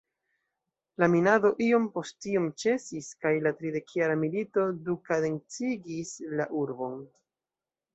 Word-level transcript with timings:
La 1.03 1.09
minado 1.15 1.51
iom 1.65 1.85
post 1.99 2.29
iom 2.33 2.49
ĉesis 2.65 3.11
kaj 3.27 3.35
la 3.45 3.55
"tridekjara 3.63 4.19
milito" 4.25 4.67
dekaden-cigis 4.91 6.19
la 6.39 6.53
urbon. 6.69 7.03